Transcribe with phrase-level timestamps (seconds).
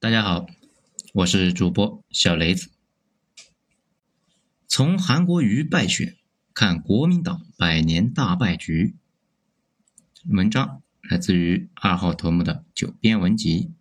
[0.00, 0.46] 大家好，
[1.12, 2.70] 我是主播小雷子。
[4.68, 6.16] 从韩国瑜败选
[6.54, 8.94] 看国民党百年大败局。
[10.28, 13.72] 文章来自于二号头目的九编文集，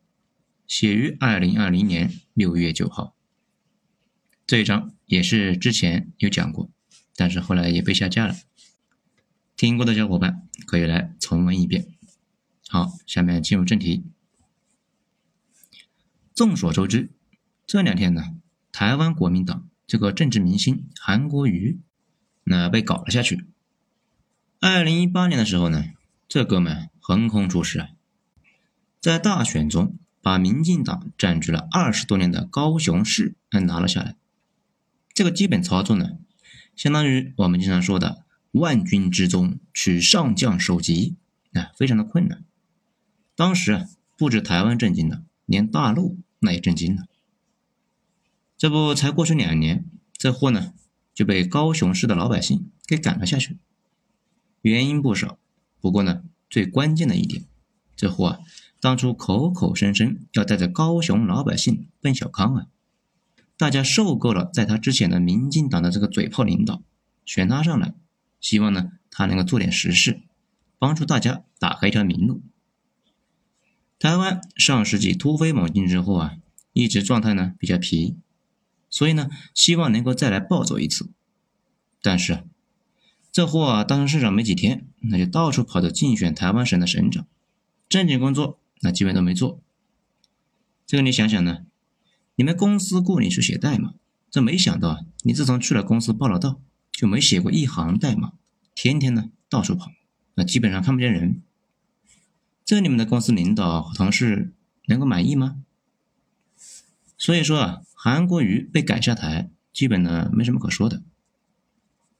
[0.65, 3.15] 写于二零二零年六月九号。
[4.47, 6.72] 这一章也是之前有讲过，
[7.15, 8.36] 但是后来也被下架了。
[9.56, 11.86] 听过的小伙伴可以来重温一遍。
[12.68, 14.04] 好，下面进入正题。
[16.38, 17.09] 众所周知，
[17.66, 18.35] 这两天呢，
[18.71, 21.80] 台湾国民党这个政治明星韩国瑜，
[22.44, 23.48] 那被搞了下去。
[24.59, 25.85] 二零一八年的时候呢，
[26.27, 27.89] 这哥们横空出世啊，
[29.02, 34.16] 在大选中把民进党占据了二十多年的高雄市拿了下来。
[35.16, 36.19] 这个基本操作呢，
[36.75, 41.16] 相当于我们经常说的“万军之中取上将首级”，
[41.53, 42.45] 啊，非常的困难。
[43.35, 46.19] 当时啊，不止台湾震惊了，连大陆。
[46.39, 47.05] 那也震惊了，
[48.57, 50.73] 这不才过去两年，这货呢
[51.13, 53.57] 就被高雄市的老百姓给赶了下去。
[54.61, 55.39] 原因不少，
[55.79, 57.45] 不过呢最关键的一点，
[57.95, 58.39] 这货啊
[58.79, 62.67] 当初口口声声要带着高雄老百姓奔小康啊，
[63.57, 66.83] 大家受够了在他之前的民进党的这个嘴炮领导，
[67.25, 67.95] 选他上来，
[68.39, 70.22] 希望呢他能够做点实事，
[70.77, 72.44] 帮助大家打开一条明路。
[74.00, 76.38] 台湾上世纪突飞猛进之后啊，
[76.73, 78.16] 一直状态呢比较皮，
[78.90, 81.09] 所以呢希望能够再来暴走一次。
[82.02, 82.44] 但是
[83.31, 87.25] 这货啊当上市长没几天，那就到处跑着竞选台湾省的省长，
[87.90, 89.59] 正经工作那基本都没做。
[90.86, 91.66] 这个你想想呢？
[92.36, 93.95] 你们公司雇你去写代码，
[94.30, 98.34] 这没想到啊，你自从去了公司报了到，就没写过一行代码，
[98.75, 99.92] 天天呢到处跑，
[100.36, 101.42] 那基本上看不见人。
[102.67, 104.53] 这你们的公司领导和同事
[104.87, 105.63] 能够满意吗？
[107.17, 111.01] 所以说啊，韩国瑜被赶下台，基本呢没什么可说的。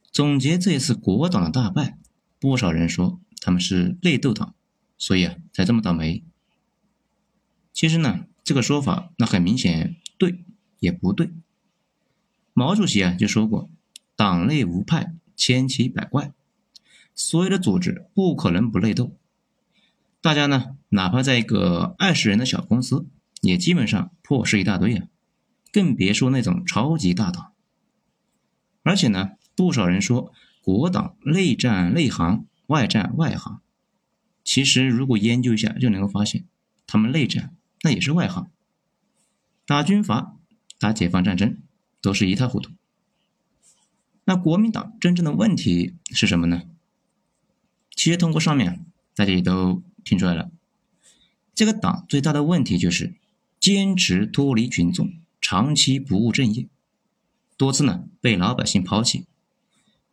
[0.09, 1.97] 总结这一次国党的大败，
[2.39, 4.55] 不少人说他们是内斗党，
[4.97, 6.23] 所以啊才这么倒霉。
[7.73, 10.45] 其实呢，这个说法那很明显对
[10.80, 11.30] 也不对。
[12.53, 13.69] 毛主席啊就说过，
[14.15, 16.31] 党内无派，千奇百怪，
[17.13, 19.13] 所有的组织不可能不内斗。
[20.27, 23.08] 大家呢，哪怕在一个二十人的小公司，
[23.39, 25.08] 也基本上破事一大堆啊，
[25.71, 27.54] 更别说那种超级大党。
[28.83, 33.61] 而且呢，不少人说国党内战内行，外战外行。
[34.43, 36.43] 其实如果研究一下，就能够发现，
[36.86, 38.52] 他们内战那也是外行，
[39.66, 40.36] 打军阀、
[40.77, 41.58] 打解放战争
[42.02, 42.71] 都是一塌糊涂。
[44.26, 46.64] 那国民党真正的问题是什么呢？
[47.95, 48.86] 其实通过上面，
[49.16, 49.82] 大家也都。
[50.07, 50.49] 听出来了，
[51.53, 53.15] 这个党最大的问题就是
[53.59, 56.69] 坚持脱离群众，长期不务正业，
[57.57, 59.25] 多次呢被老百姓抛弃，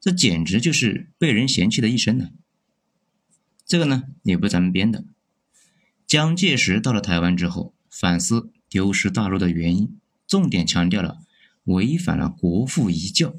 [0.00, 2.30] 这简直就是被人嫌弃的一生呢。
[3.64, 5.04] 这个呢也不是咱们编的。
[6.08, 11.20] 蒋介石到了台湾之后，反思丢失大陆的原因，重点强调了
[11.66, 13.36] 违反了国父遗教，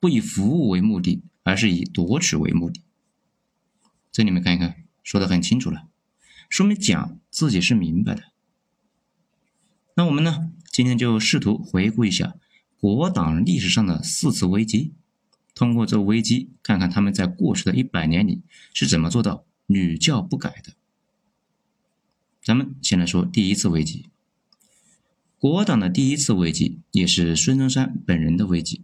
[0.00, 2.82] 不以服务为目的，而是以夺取为目的。
[4.10, 4.83] 这你们看一看。
[5.04, 5.86] 说的很清楚了，
[6.48, 8.24] 说明蒋自己是明白的。
[9.94, 12.34] 那我们呢，今天就试图回顾一下
[12.80, 14.94] 国党历史上的四次危机，
[15.54, 18.42] 通过这危机，看看他们在过去的一百年里
[18.72, 20.72] 是怎么做到屡教不改的。
[22.42, 24.06] 咱们先来说第一次危机，
[25.38, 28.82] 国党的第一次危机，也是孙中山本人的危机。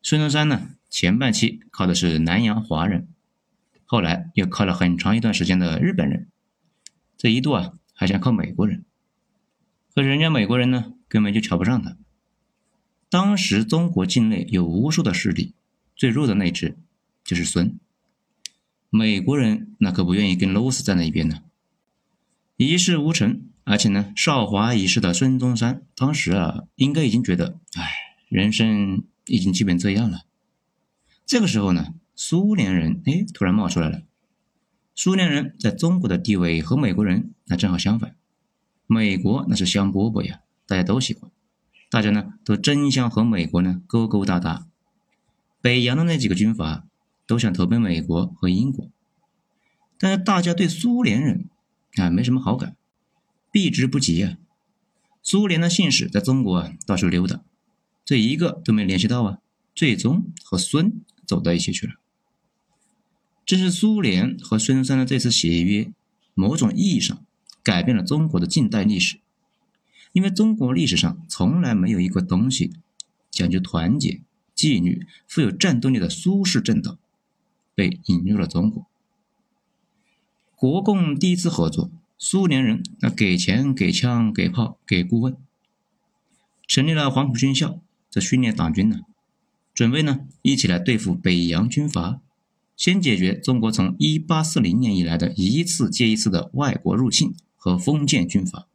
[0.00, 3.08] 孙中山呢，前半期靠的是南洋华人。
[3.86, 6.28] 后来又靠了很长一段时间的日本人，
[7.18, 8.84] 这一度啊还想靠美国人，
[9.94, 11.96] 可人家美国人呢根本就瞧不上他。
[13.10, 15.54] 当时中国境内有无数的势力，
[15.94, 16.76] 最弱的那支
[17.22, 17.78] 就是孙。
[18.90, 21.42] 美国人那可不愿意跟 loss 站在一边呢，
[22.56, 27.92] 一事无成，而且呢少华一世的孙中山当时啊应该已经觉得，哎，
[28.28, 30.22] 人生已经基本这样了。
[31.26, 31.94] 这个时候呢。
[32.16, 34.02] 苏联人哎，突然冒出来了。
[34.94, 38.16] 苏联人在中国的地位和美国人那正好相反。
[38.86, 41.30] 美国那是香饽饽呀，大家都喜欢，
[41.90, 44.66] 大家呢都争相和美国呢勾勾搭搭。
[45.60, 46.86] 北洋的那几个军阀
[47.26, 48.88] 都想投奔美国和英国，
[49.98, 51.48] 但是大家对苏联人
[51.96, 52.76] 啊没什么好感，
[53.50, 54.36] 避之不及啊。
[55.22, 57.42] 苏联的信使在中国到处溜达，
[58.04, 59.38] 这一个都没联系到啊，
[59.74, 61.94] 最终和孙走到一起去了。
[63.44, 65.90] 正是苏联和孙中山的这次协约，
[66.34, 67.24] 某种意义上
[67.62, 69.18] 改变了中国的近代历史。
[70.12, 72.72] 因为中国历史上从来没有一个东西
[73.30, 74.20] 讲究团结、
[74.54, 76.98] 纪律、富有战斗力的苏式政党
[77.74, 78.86] 被引入了中国。
[80.54, 85.36] 国共第一次合作，苏联人那给钱、给枪、给炮、给顾问，
[86.66, 89.00] 成立了黄埔军校，这训练党军呢，
[89.74, 92.20] 准备呢一起来对付北洋军阀，
[92.76, 98.66] 先解决中国从一八四零年以来的一次接一次的外国入侵和封建军阀。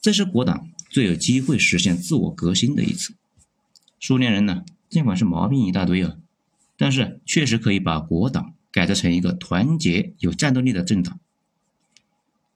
[0.00, 3.14] 这是国党最有机会实现自我革新的一次。
[3.98, 6.16] 苏联人呢，尽管是毛病一大堆啊，
[6.76, 11.18] 但是确实可以把国党改造成一个团结、有战斗力的政党。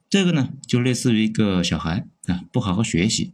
[0.08, 3.32] 这个呢，就类似于一个小孩啊，不好好学习，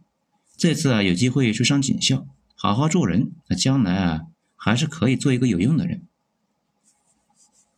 [0.57, 6.06] 这次啊有机会去上警校，好好做人，那将来啊还是可以做一个有用的人。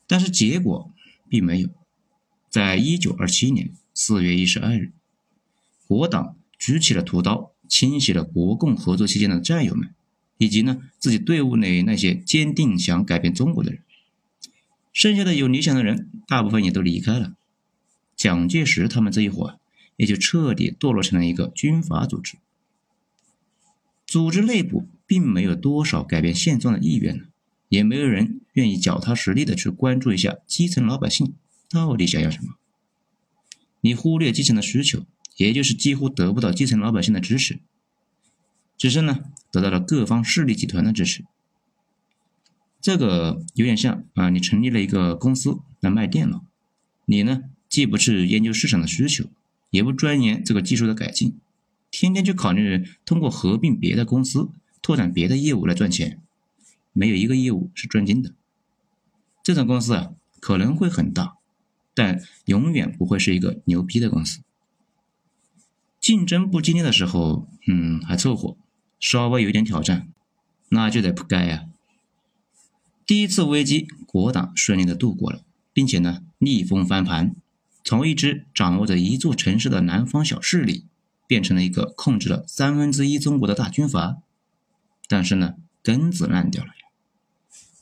[0.09, 0.93] 但是结果
[1.29, 1.69] 并没有，
[2.51, 4.91] 在一九二七年四月一十二日。
[5.87, 9.95] 国党举起了屠刀，清洗了国共合作期间的战友们，
[10.39, 13.83] 以及呢自己队伍内那些坚定想改变中国的人。
[14.93, 17.35] 剩下的有理想的人，大部分也都离开了。
[18.17, 19.61] 蒋介石他们这一伙
[19.97, 22.39] 也就彻底堕落成了一个军阀组织。
[24.07, 27.25] 组织内部并没有多少改变现状的意愿呢，
[27.69, 31.35] 也没有人愿意脚踏实地的去关注一下基层老百姓
[31.71, 32.55] 到底想要什么。
[33.81, 35.05] 你忽略基层的需求。
[35.37, 37.61] 也就是几乎得不到基层老百姓的支持，
[38.77, 39.21] 只是呢
[39.53, 41.25] 得到了各方势力集团的支持。
[42.81, 46.45] 这个有点像啊，你成立了一个公司来卖电脑，
[47.05, 49.27] 你呢既不去研究市场的需求，
[49.71, 51.39] 也不钻研这个技术的改进，
[51.89, 54.51] 天天去考虑通过合并别的公司
[54.83, 56.21] 拓展别的业务来赚钱，
[56.93, 58.35] 没有一个业务是赚金的。
[59.49, 60.11] 这种公司啊
[60.41, 61.39] 可能会很大，
[61.95, 64.41] 但永远不会是一个牛逼的公司。
[65.99, 68.59] 竞争不激烈的时候，嗯，还凑合；
[69.01, 70.13] 稍微有点挑战，
[70.69, 71.65] 那就得扑街呀。
[73.07, 75.41] 第一次危机，国党顺利的度过了，
[75.73, 77.35] 并且呢，逆风翻盘，
[77.83, 80.85] 从一支掌握着一座城市的南方小势力，
[81.27, 84.19] 变成了一个控制了三分之一中国的大军阀。
[85.09, 86.73] 但是呢，根子烂掉了。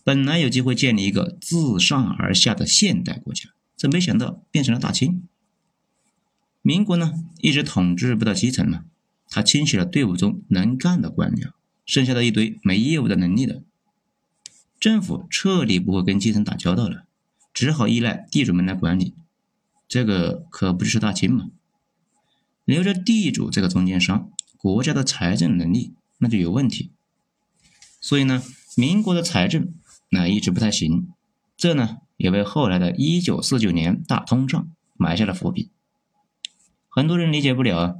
[0.06, 5.26] 本来有机会建立一个自上而下的现代国家，这没想到变成了大清。
[6.62, 8.85] 民国呢，一直统治不到基层嘛，
[9.29, 11.50] 他清洗了队伍中能干的官僚，
[11.85, 13.64] 剩下的一堆没业务的能力的，
[14.79, 17.06] 政府彻底不会跟基层打交道了，
[17.53, 19.12] 只好依赖地主们来管理，
[19.88, 21.49] 这个可不就是大清嘛？
[22.64, 26.93] 留着地主这个中间商，国家的财政能力那就有问题，
[28.00, 28.41] 所以呢，
[28.76, 29.75] 民国的财政
[30.17, 31.09] 那一直不太行，
[31.59, 35.69] 这呢也为后来的一九四九年大通胀埋下了伏笔。
[36.89, 37.97] 很多人理解不了啊，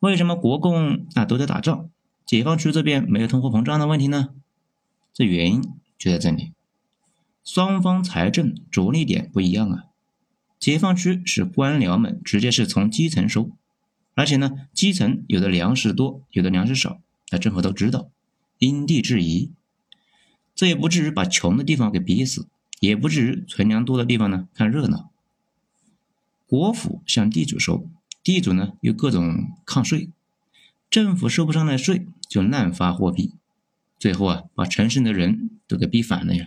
[0.00, 1.90] 为什么国共啊都在打仗，
[2.24, 4.30] 解放区这边没有通货膨胀的问题呢？
[5.12, 5.62] 这原因
[5.98, 6.52] 就在这里，
[7.44, 9.84] 双方财政着力点不一样啊。
[10.58, 13.50] 解放区是官僚们直接是从基层收，
[14.14, 16.98] 而且呢，基层有的粮食多，有的粮食少，
[17.30, 18.08] 那政府都知道，
[18.56, 19.52] 因地制宜，
[20.54, 22.48] 这也不至于把穷的地方给逼死，
[22.80, 25.10] 也不至于存粮多的地方呢看热闹。
[26.46, 27.88] 国府向地主收。
[28.24, 30.08] 地主呢又各种抗税，
[30.88, 33.34] 政府收不上来税就滥发货币，
[33.98, 36.46] 最后啊把城市的人都给逼反了呀。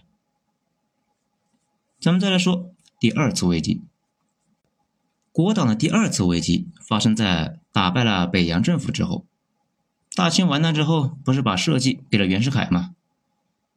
[1.99, 3.81] 咱们再来说第二次危机，
[5.33, 9.25] 国党的第二次危机发生在打败了北洋政府之后。
[10.15, 12.94] 大清完蛋之后，不是把社稷给了袁世凯吗？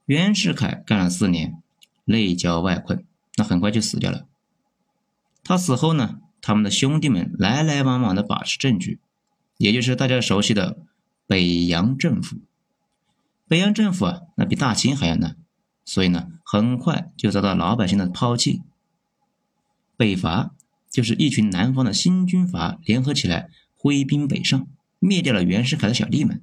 [0.09, 1.63] 袁世凯干了四年，
[2.07, 3.05] 内焦外困，
[3.37, 4.27] 那很快就死掉了。
[5.45, 6.21] 他死后呢？
[6.41, 9.01] 他们的兄弟们来来往往的把持政局，
[9.59, 10.79] 也就是大家熟悉的
[11.27, 12.39] 北洋政府。
[13.47, 15.37] 北洋政府啊，那比大清还要难，
[15.85, 18.63] 所以呢，很快就遭到老百姓的抛弃。
[19.99, 20.55] 北伐
[20.89, 24.67] 就是一群南方的新军阀联合起来，挥兵北上，
[25.01, 26.43] 灭掉了袁世凯的小弟们。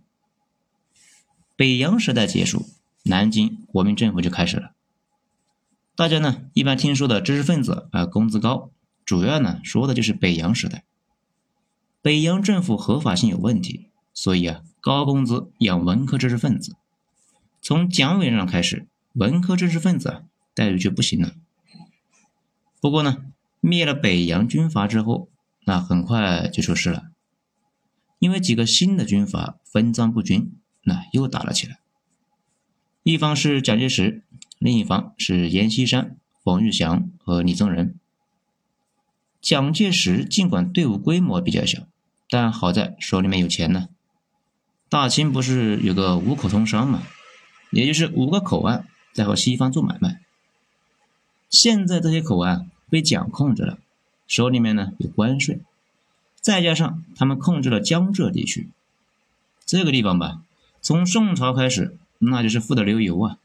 [1.56, 2.68] 北洋时代结束，
[3.08, 4.72] 南京国民政府就开始了。
[5.96, 8.72] 大家呢，一般听说的知识分子啊，工资高。
[9.06, 10.84] 主要呢说的就是北洋时代，
[12.02, 16.76] 北洋政府合法性有问题，所以啊高工资养文科知识分子。
[17.62, 20.24] 从蒋委员长开始，文科知识分子啊
[20.56, 21.34] 待遇就不行了。
[22.82, 23.24] 不过呢，
[23.60, 25.30] 灭了北洋军阀之后，
[25.66, 27.12] 那很快就出事了，
[28.18, 31.80] 因为几个新的军阀分赃不均，那又打了起来。
[33.08, 34.24] 一方是蒋介石，
[34.58, 38.00] 另一方是阎锡山、冯玉祥和李宗仁。
[39.40, 41.84] 蒋介石尽管队伍规模比较小，
[42.32, 43.90] 但好在手里面有钱呢。
[44.90, 47.04] 大清不是有个五口通商吗？
[47.70, 50.22] 也就是五个口岸在和西方做买卖。
[51.48, 53.78] 现在这些口岸被蒋控制了，
[54.26, 55.60] 手里面呢有关税，
[56.42, 58.72] 再加上他们控制了江浙地区，
[59.64, 60.42] 这个地方吧，
[60.82, 61.96] 从宋朝开始
[62.30, 63.38] 那就是富得流油啊。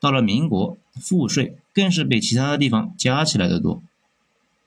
[0.00, 3.82] 到了民国，赋税更是比其他的地方加起来的多。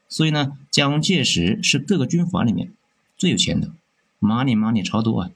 [0.07, 2.71] 所以呢，蒋介石是各个军阀里面
[3.17, 3.71] 最有钱的
[4.19, 5.31] ，money money 超多啊。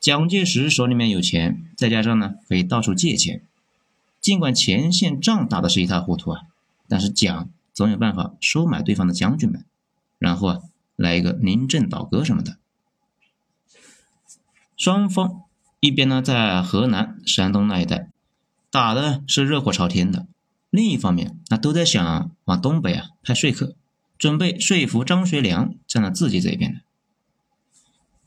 [0.00, 3.42] 蒋介石手里面有钱，再加上呢可以到处借钱，
[4.20, 6.42] 尽管前线仗打的是一塌糊涂啊，
[6.88, 9.64] 但是蒋总有办法收买对方的将军们，
[10.18, 10.60] 然后啊
[10.96, 12.56] 来一个临阵倒戈什么的。
[14.76, 15.42] 双方
[15.80, 18.10] 一边呢在河南、山东那一带
[18.70, 20.26] 打的是热火朝天的，
[20.70, 23.74] 另一方面那都在想往东北啊派说客，
[24.18, 26.80] 准备说服张学良站在自己这一边的。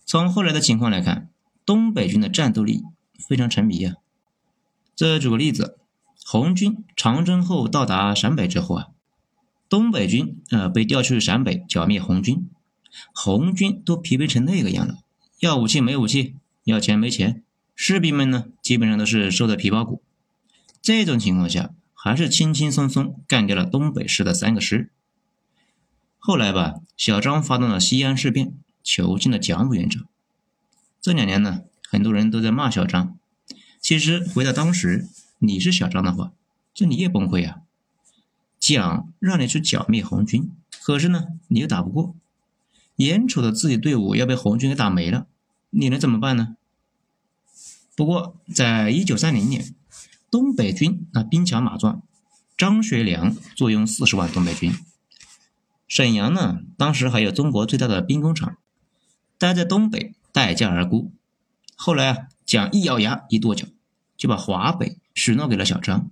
[0.05, 1.27] 从后来的情况来看。
[1.63, 2.84] 东北军的战斗力
[3.29, 3.96] 非常沉迷啊！
[4.96, 5.77] 这举个例子，
[6.25, 8.88] 红军长征后到达陕北之后啊，
[9.70, 12.50] 东北军呃被调去陕北剿灭红军，
[13.13, 14.98] 红军都疲惫成那个样了，
[15.39, 17.44] 要武器没武器，要钱没钱，
[17.75, 20.01] 士兵们呢基本上都是瘦的皮包骨。
[20.82, 24.89] 这种情况下，还是轻轻松松干掉了东北师的三个师。
[26.18, 28.53] 后来吧，小张发动了西安事变，
[28.84, 30.06] 囚禁了蒋委员长。
[31.01, 33.18] 这两年呢，很多人都在骂小张。
[33.80, 35.08] 其实回到当时，
[35.39, 36.32] 你是小张的话，
[36.75, 37.62] 这你也崩溃啊！
[38.60, 40.51] 蒋让你去剿灭红军，
[40.84, 42.15] 可是呢，你又打不过，
[42.98, 45.25] 眼瞅着自己队伍要被红军给打没了，
[45.71, 46.55] 你能怎么办呢？
[47.95, 49.75] 不过，在一九三零年，
[50.29, 52.03] 东北军那兵强马壮，
[52.55, 54.71] 张学良坐拥四十万东北军，
[55.87, 58.55] 沈阳呢，当时还有中国最大的兵工厂，
[59.37, 60.13] 待在东北。
[60.33, 61.11] 待价而沽。
[61.75, 63.67] 后来啊，蒋一咬牙一跺脚，
[64.15, 66.09] 就把华北许诺给了小张。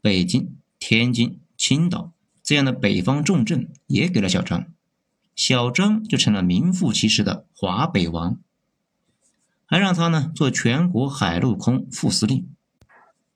[0.00, 2.12] 北京、天津、青岛
[2.42, 4.66] 这样的北方重镇也给了小张，
[5.36, 8.40] 小张就成了名副其实的华北王。
[9.70, 12.48] 还让他呢做全国海陆空副司令。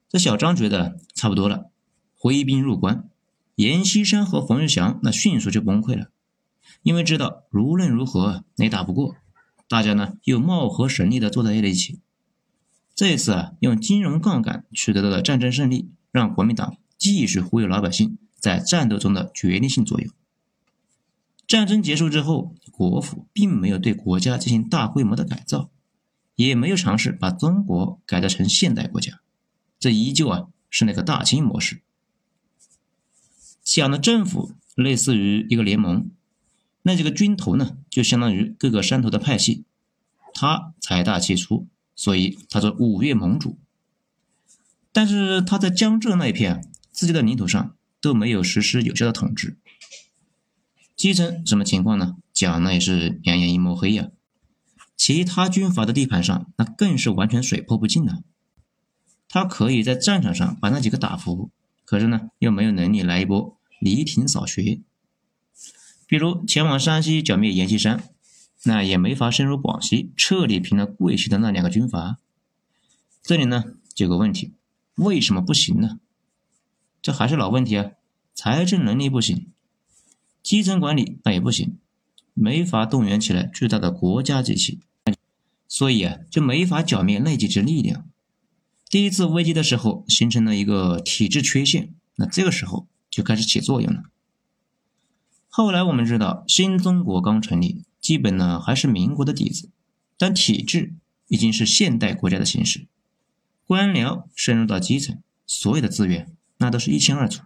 [0.09, 1.71] 这小张觉得差不多了，
[2.13, 3.09] 挥兵入关。
[3.55, 6.11] 阎锡山和冯玉祥那迅速就崩溃了，
[6.83, 9.15] 因为知道无论如何也打不过。
[9.69, 12.01] 大家呢又貌合神离的坐在了一起。
[12.97, 20.13] 这一次啊，用金融杠杆取得的战争胜利，让国民党继续忽悠老百姓在战斗中的决定性作用。
[21.47, 25.71] 战争结束之后，国府并没有对国家进行大规模的改造，
[26.37, 29.21] 也没有尝试把中国改造成现代国家，
[29.79, 31.81] 这依旧啊是那个大清模式。
[33.63, 36.11] 蒋的政府类似于一个联盟。
[36.87, 39.65] 那这个军头呢，就相当于各个山头的派系，
[40.35, 43.57] 他财大气粗，所以他做五岳盟主。
[44.93, 49.57] 但是他在江浙那一片自己的领土上都没有实施有效的统治。
[50.95, 52.17] 基层什么情况呢？
[52.35, 54.11] 蒋那也是两眼一抹黑呀。
[54.97, 58.23] 其他军阀的地盘上，那更是完全水泼不进了。
[59.29, 61.51] 他可以在战场上把那几个打服，
[61.85, 64.81] 可是呢，又没有能力来一波犁庭扫穴。
[66.07, 68.05] 比如前往山西剿灭阎锡山，
[68.65, 72.19] 那也没法深入广西彻底平了桂系的那两个军阀。
[73.23, 73.65] 这里呢
[73.97, 74.53] 有个问题，
[74.95, 75.99] 为什么不行呢？
[77.03, 77.91] 这还是老问题啊，
[78.35, 79.51] 财政能力不行，
[80.43, 81.79] 基层管理那也不行，
[82.35, 84.81] 没法动员起来巨大的国家机器，
[85.67, 88.07] 所以啊就没法剿灭内急之力量。
[88.91, 94.03] 第一次危机的时候形成了一个体制缺陷，那这个时候就开始起作用了。
[95.49, 99.71] 后来我们知道，新中国刚成立，基本呢还是民国的底子，
[100.19, 100.95] 但体制
[101.29, 102.87] 已经是现代国家的形式。
[103.65, 107.43] 官僚深入到基层，所有的资源那都是一清二楚。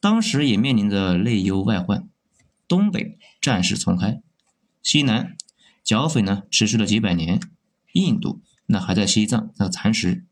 [0.00, 2.08] 当时也面临着内忧外患，
[2.68, 4.20] 东北战事重开，
[4.82, 5.36] 西南
[5.84, 7.40] 剿匪呢持续了几百年，
[7.92, 10.24] 印度那还在西藏那蚕食。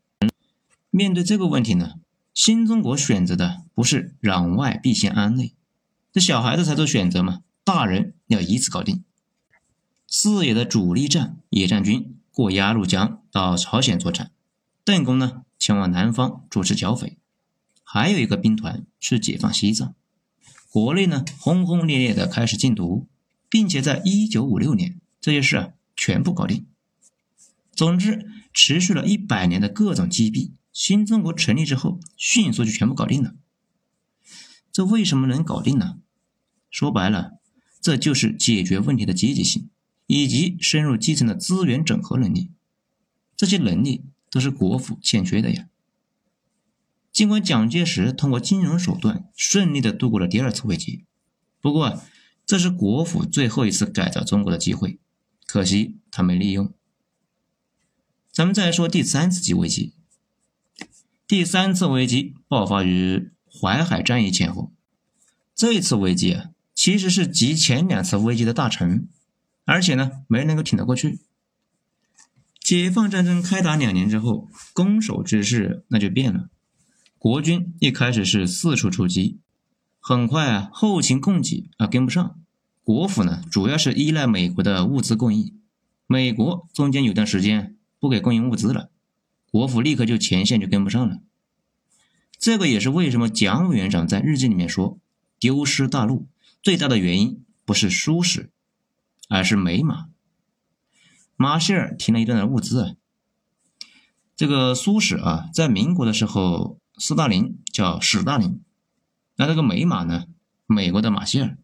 [0.89, 1.95] 面对这个问题呢，
[2.33, 5.53] 新中国选择的不是攘外必先安内。
[6.11, 9.03] 这小孩子才做选择嘛，大人要一次搞定。
[10.07, 14.31] 四野的主力战野战军过鸭绿江到朝鲜作战，
[14.85, 17.17] 邓公呢前往南方主持剿匪，
[17.83, 19.93] 还有一个兵团去解放西藏。
[20.75, 23.07] 国内呢轰轰烈烈的开始禁毒，
[23.49, 26.65] 并且在一九五六年这些事啊全部搞定。
[27.71, 33.35] 总之，持续了一百年的各种击毙，新中国成立之后迅速就全部搞定了。
[34.69, 35.99] 这为什么能搞定呢？
[36.69, 37.39] 说白了，
[37.79, 39.69] 这就是解决问题的积极性，
[40.07, 42.51] 以及深入基层的资源整合能力。
[43.37, 45.69] 这些能力都是国府欠缺的呀。
[47.15, 51.05] 尽管蒋介石通过金融手段顺利的度过了第二次危机，
[51.61, 52.01] 不过
[52.45, 54.99] 这是国府最后一次改造中国的机会，
[55.47, 56.73] 可惜他没利用。
[58.33, 59.93] 咱们再说第三次级危机。
[61.25, 64.73] 第三次危机爆发于淮海战役前后，
[65.55, 69.07] 这一次危机啊，其实是集前两次危机的大成，
[69.63, 71.21] 而且呢，没人能够挺得过去。
[72.59, 76.49] 解放战争开打两年之后，攻守之势那就变了。
[77.25, 79.39] 国军一开始是四处出击，
[79.99, 82.39] 很快啊，后勤供给啊跟不上。
[82.83, 85.59] 国府呢，主要是依赖美国的物资供应，
[86.05, 88.91] 美国中间有段时间不给供应物资了，
[89.49, 91.17] 国府立刻就前线就跟不上了。
[92.37, 94.99] 这个也是为什么蒋委员长在日记里面说，
[95.39, 96.27] 丢失大陆
[96.61, 98.51] 最大的原因不是疏使，
[99.29, 100.09] 而是美马。
[101.35, 102.93] 马歇尔停了一段的物资啊，
[104.35, 106.77] 这个苏轼啊，在民国的时候。
[106.97, 108.61] 斯大林叫史大林，
[109.35, 110.25] 那这个美马呢？
[110.65, 111.57] 美国的马歇尔。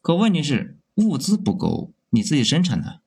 [0.00, 3.00] 可问题是物资不够，你自己生产的。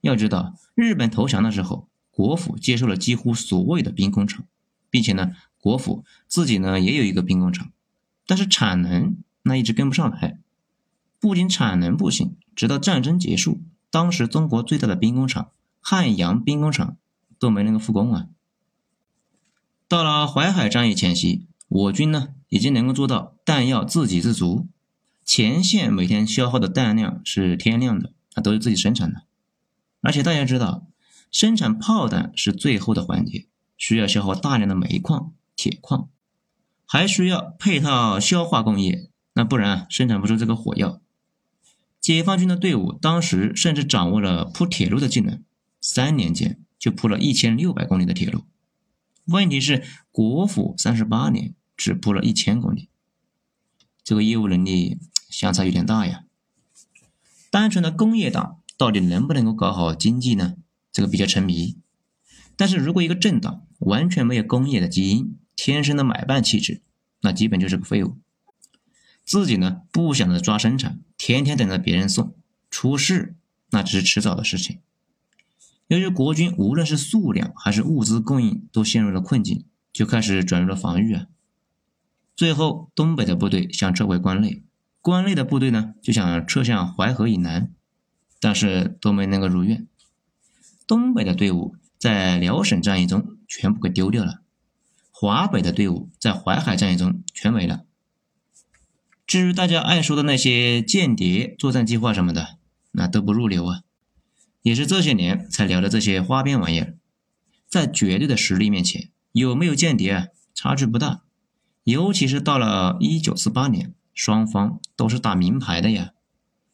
[0.00, 4.44] 要知道，日本投降的时候，国府接受了几乎所有的兵工厂，
[4.90, 7.72] 并且呢，国府自己呢也有一个兵工厂，
[8.26, 10.38] 但是产能那一直跟不上来。
[11.18, 16.98] 不仅产能不行，直到战争结束，当时中国最大的兵工厂汉阳兵工厂
[17.38, 18.28] 都没能够复工啊。
[19.86, 24.66] 到了淮海战役前夕，我军呢已经能够做到弹药自给自足，
[25.24, 29.22] 前线每天消耗的弹量是天量的，啊都是自己生产的。
[30.00, 30.86] 而且大家知道，
[31.30, 36.08] 生产炮弹是最后的环节，需要消耗大量的煤矿、铁矿，
[36.86, 41.00] 还需要配套消化工业，那不然生产不出这个火药。
[42.00, 45.42] 解放军的队伍当时甚至掌握了铺铁路的技能，
[45.80, 48.44] 三年间就铺了一千六百公里的铁路。
[49.26, 52.88] 问题是，国府三十八年只铺了一千公里，
[54.02, 54.98] 这个业务能力
[55.30, 56.24] 相差有点大呀。
[57.50, 60.56] 单纯的工业党到底能不能够搞好经济呢？
[60.92, 61.76] 这个比较沉迷。
[62.56, 66.82] 但是如果一个政党完全没有工业的基因，天生的买办气质，
[67.20, 68.18] 那基本就是个废物。
[69.24, 72.34] 自己呢不想着抓生产，天天等着别人送，
[72.70, 73.34] 出事
[73.70, 74.80] 那只是迟早的事情。
[75.86, 81.26] 由于国军无论是数量还是物资供应都陷入了困境，就开始转入了防御啊。
[82.34, 84.64] 最后，东北的部队想撤回关内，
[85.00, 87.70] 关内的部队呢就想撤向淮河以南，
[88.40, 89.86] 但是都没能够如愿。
[90.86, 94.40] 东北的队伍在辽沈战役中全部给丢掉了，
[95.12, 97.84] 华北的队伍在淮海战役中全没了。
[99.26, 102.58] 至于大家爱说的那些间谍作战计划什么的，
[102.90, 103.83] 那都不入流啊。
[104.64, 106.96] 也是这些年才聊的这些花边玩意儿，
[107.68, 110.26] 在绝对的实力面前，有没有间谍啊？
[110.54, 111.20] 差距不大。
[111.82, 116.14] 尤其是到了一九四八年，双方都是打明牌的呀，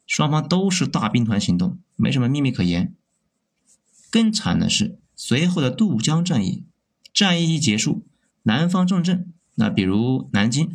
[0.06, 2.94] 双方都是大兵团行动，没什么秘密可言。
[4.08, 6.64] 更惨的是，随后的渡江战役，
[7.12, 8.06] 战役一结束，
[8.44, 10.70] 南方重镇，那比如南京、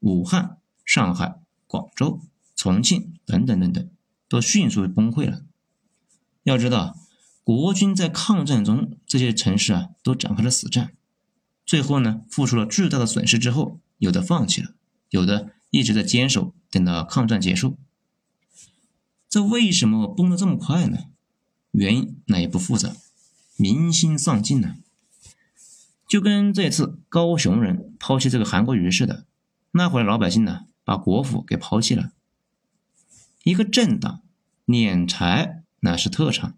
[0.00, 2.20] 武汉、上海、广州、
[2.54, 3.88] 重庆等等等等，
[4.28, 5.46] 都迅速崩溃了。
[6.48, 6.96] 要知道，
[7.44, 10.94] 国军在抗战中，这些城市啊都展开了死战，
[11.66, 14.70] 最后呢付出了巨大的损失之后，有的放弃了，
[15.10, 17.76] 有的一直在坚守，等到抗战结束。
[19.28, 21.00] 这为什么崩得这么快呢？
[21.72, 22.96] 原因那也不复杂，
[23.58, 24.76] 民心丧尽呢。
[26.08, 29.26] 就跟这次高雄人抛弃这个韩国瑜似的，
[29.72, 32.12] 那会儿老百姓呢把国府给抛弃了。
[33.44, 34.22] 一个政党
[34.64, 35.62] 敛财。
[35.80, 36.56] 那是特产，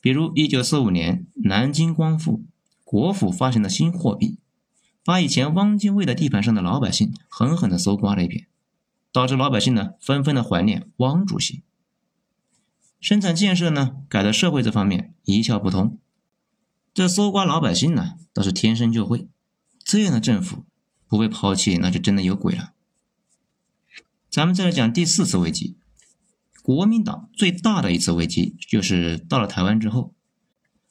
[0.00, 2.42] 比如一九四五年南京光复，
[2.82, 4.38] 国府发行的新货币，
[5.04, 8.46] 把以前汪精卫的地盘上的老百姓狠狠的搜刮了一遍，
[9.12, 11.62] 导致老百姓呢纷纷的怀念汪主席。
[13.00, 15.98] 生产建设呢改到社会这方面一窍不通，
[16.94, 19.28] 这搜刮老百姓呢倒是天生就会，
[19.84, 20.64] 这样的政府
[21.06, 22.72] 不被抛弃那就真的有鬼了。
[24.30, 25.76] 咱们再来讲第四次危机。
[26.64, 30.14] 国民党最大的一次危机，就是到了台湾之后，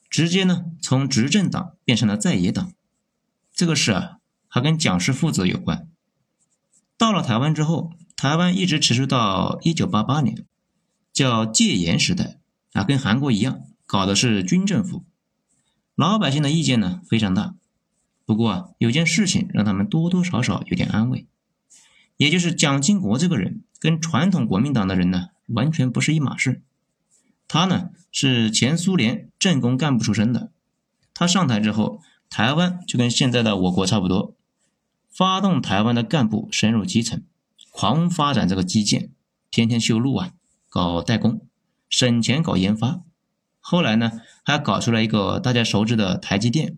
[0.08, 2.72] 直接呢从执政党变成了在野党。
[3.52, 5.88] 这个事啊，还跟蒋氏父子有关。
[6.96, 10.46] 到了台湾之后，台湾一直持续到一九八八年，
[11.12, 12.38] 叫戒严时代
[12.72, 15.04] 啊，跟韩国一样，搞的是军政府。
[15.96, 17.56] 老百姓的意见呢非常大，
[18.24, 21.26] 不过啊，有件事情让他们多多少少有点安慰，
[22.16, 23.64] 也就是蒋经国这个人。
[23.80, 26.62] 跟传统国民党的人呢完全不是一码事。
[27.46, 30.50] 他呢是前苏联政工干部出身的，
[31.12, 34.34] 他上台之后，台湾就跟现在的我国差不多，
[35.10, 37.22] 发动台湾的干部深入基层，
[37.70, 39.10] 狂发展这个基建，
[39.50, 40.32] 天天修路啊，
[40.68, 41.42] 搞代工，
[41.88, 43.02] 省钱搞研发。
[43.60, 46.76] 后来呢，还搞出来一个大家熟知的台积电。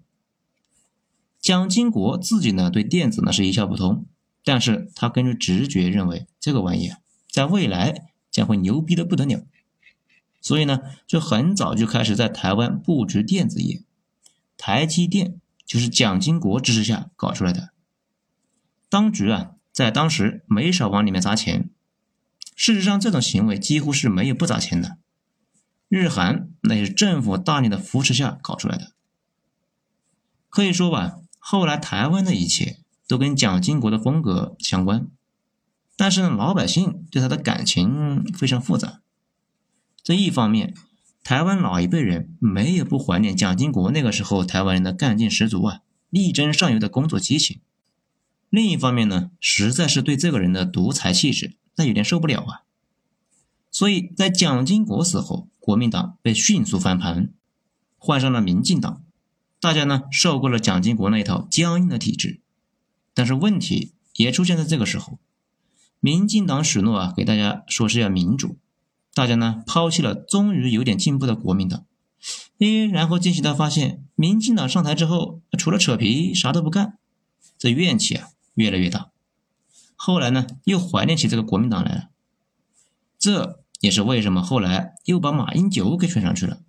[1.41, 4.05] 蒋经国自己呢对电子呢是一窍不通，
[4.45, 6.99] 但是他根据直觉认为这个玩意啊，
[7.31, 9.47] 在未来将会牛逼的不得了，
[10.43, 13.83] 所以呢就很早就开始在台湾布局电子业。
[14.59, 17.71] 台积电就是蒋经国支持下搞出来的。
[18.91, 21.71] 当局啊在当时没少往里面砸钱，
[22.55, 24.99] 事实上这种行为几乎是没有不砸钱的。
[25.89, 28.93] 日韩那是政府大力的扶持下搞出来的，
[30.51, 31.21] 可以说吧。
[31.39, 35.07] 后来台湾的一切都跟蒋经国的风格相关，
[35.97, 39.01] 但是，老百姓对他的感情非常复杂。
[40.03, 40.75] 这一方面，
[41.25, 45.81] 台湾老一辈人没有不怀念蒋经国那个时候台湾人的干劲十足啊，
[46.11, 47.61] 力争上游的工作激情；
[48.51, 52.63] 另一方面呢，实在是对这个人的独裁气质那有点受不了啊。
[53.71, 57.33] 所以在蒋经国死后，国民党被迅速翻盘，
[57.99, 59.03] 换上了民进党。
[59.59, 62.41] 大家呢受够了蒋经国那一套僵硬的体制，
[63.15, 65.19] 但是问题也出现在这个时候，
[66.07, 68.59] 民进党许诺啊给大家说是要民主，
[69.13, 71.85] 大家呢抛弃了终于有点进步的国民党，
[72.59, 76.97] 诶，然后惊喜的发现民进党上台之后除了扯皮啥都不干，
[77.59, 79.11] 这怨气啊越来越大，
[79.97, 82.09] 后来呢又怀念起这个国民党来了，
[83.19, 86.61] 这也是为什么后来又把马英九给选上去了，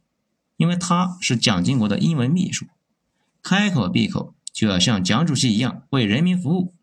[0.55, 2.65] 因为他是蒋经国的英文秘书。
[3.43, 6.73] 开口闭口就要像蒋主席一样为人民服务，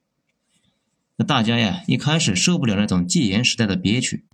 [1.17, 4.25] 那大家呀一开始受不了那种戒严时代的憋屈，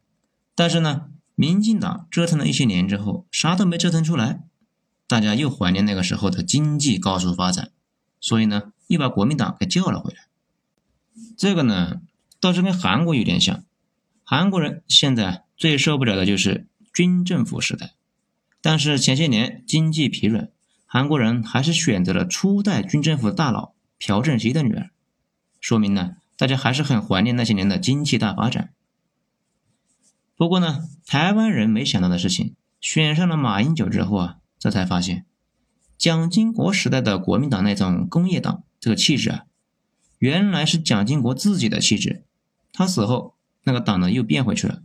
[0.54, 4.40] 但是呢，民进党折腾了一些年之后，啥都没折腾出来，
[5.06, 7.70] 大家又怀念那个时候的经济高速发展，
[8.20, 10.20] 所以呢，又把国民党给叫了回来。
[11.36, 12.00] 这个呢，
[12.40, 13.64] 倒是跟韩国有点像，
[14.24, 17.92] 韩国人现在最受不了的就是军政府时代，
[18.62, 20.48] 但是前些年经济疲软。
[20.92, 24.90] 韩国人还是选择了初代军政府大佬朴正熙的女儿，
[25.60, 28.72] 说明呢，大家还是很怀念那些年的经济大发展。
[30.37, 35.26] 不过呢，台湾人没想到的事情，选上了马英九之后啊，这才发现，
[35.98, 39.44] 蒋经国时代的国民党那种工业党这个气质啊，
[40.16, 42.24] 原来是蒋经国自己的气质。
[42.72, 44.83] 他死后，那个党呢又变回去了，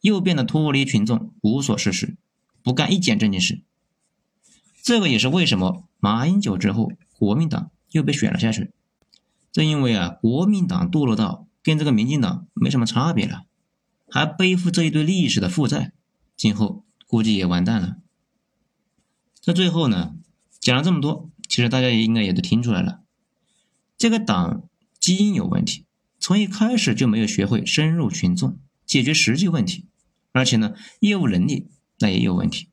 [0.00, 2.16] 又变得脱离群众，无所事事，
[2.64, 3.62] 不干一件正经事。
[4.82, 8.72] 这个也是为什么马英九之后，国民党又被选了下去。
[9.56, 13.46] 正因为啊，国民党堕落到跟这个民进党没什么差别了，
[14.06, 15.94] 还背负这一堆历史的负债，
[16.36, 17.96] 今后估计也完蛋了。
[19.40, 20.14] 这最后呢，
[20.60, 23.00] 讲了这么多，其实大家也应该也都听出来了，
[23.96, 24.68] 这个党
[25.00, 25.86] 基因有问题，
[26.20, 29.86] 从一开始就没有学会深入群众，解决实际问题，
[30.32, 32.68] 而且呢，业务能力那也有问题。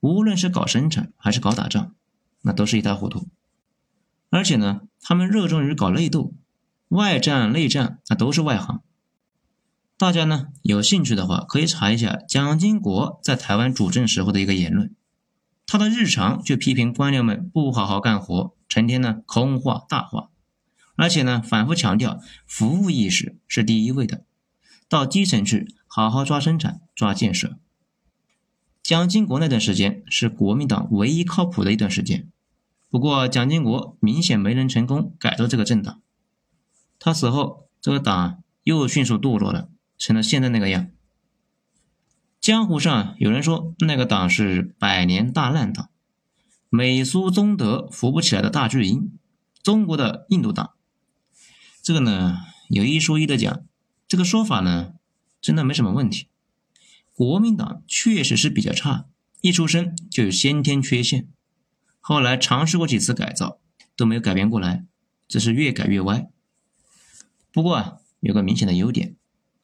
[0.00, 1.94] 无论是搞生产还是搞打仗，
[2.42, 3.28] 那都是一塌糊涂。
[4.36, 6.34] 而且呢，他们热衷于搞内斗，
[6.88, 8.82] 外战内战那都是外行。
[9.96, 14.94] 大家呢有兴趣的话，可以查一下蒋经国在台湾主政时候的一个言论。
[15.66, 20.28] 他的日常就批评官僚们不好好干活，成天呢空话大话，
[20.96, 24.26] 而且呢反复强调服务意识是第一位的，
[24.86, 27.56] 到基层去好好抓生产、抓建设。
[28.82, 32.28] 蒋经国那段时间是国民党唯一靠谱的一段时间，
[32.88, 36.00] 不过蒋经国明显没能成功改造这个政党，
[36.98, 39.68] 他死后这个党又迅速堕落了，
[39.98, 40.88] 成了现在那个样。
[42.40, 45.90] 江湖上有人说那个党是百年大烂党，
[46.68, 49.18] 美苏中德扶不起来的大巨婴，
[49.62, 50.74] 中国的印度党。
[51.82, 53.64] 这个呢有一说一的讲，
[54.06, 54.94] 这个说法呢
[55.40, 56.28] 真的没什么问题。
[57.12, 59.06] 国民党确实是比较差，
[59.40, 61.28] 一出生就有先天缺陷，
[62.08, 63.58] 后来尝试过几次改造
[63.96, 64.84] 都没有改变过来，
[65.26, 66.30] 只是越改越歪。
[67.50, 69.16] 不过啊，有个明显的优点，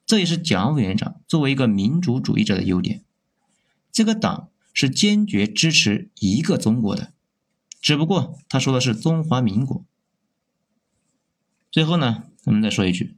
[0.05, 3.05] 这也是蒋委员长作为一个民主主义者的优点，
[3.93, 7.13] 这个党是坚决支持一个中国的，
[7.79, 9.85] 只不过他说的是中华民国。
[11.71, 13.15] 最后呢，我们再说一句，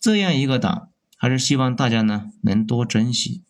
[0.00, 0.90] 这样一个党。
[1.16, 3.44] 还是希望大家呢能多珍惜，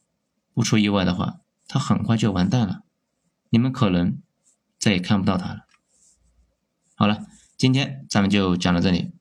[0.52, 2.82] 不出意外的话，他很快就完蛋了，
[3.48, 4.18] 你们可能
[4.84, 5.60] 再也看不到他了。
[6.94, 7.24] 好了，
[7.56, 9.12] 今天咱们就讲到这里，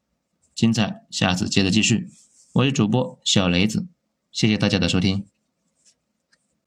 [0.54, 2.10] 精彩下次接着继续。
[2.52, 3.88] 我是主播小雷子，
[4.30, 5.26] 谢谢大家的收听。